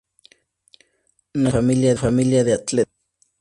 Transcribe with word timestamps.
Nació 1.35 1.59
en 1.59 1.69
una 1.77 1.95
familia 1.95 2.43
de 2.43 2.53
atletas. 2.53 2.91